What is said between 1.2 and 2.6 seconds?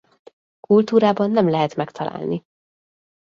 nem lehet megtalálni.